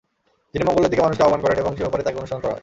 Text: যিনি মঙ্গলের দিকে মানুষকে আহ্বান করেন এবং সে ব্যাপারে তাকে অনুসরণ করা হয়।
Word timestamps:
যিনি 0.53 0.63
মঙ্গলের 0.67 0.91
দিকে 0.91 1.05
মানুষকে 1.05 1.25
আহ্বান 1.25 1.41
করেন 1.43 1.57
এবং 1.63 1.71
সে 1.77 1.83
ব্যাপারে 1.85 2.05
তাকে 2.05 2.19
অনুসরণ 2.21 2.41
করা 2.41 2.53
হয়। 2.53 2.59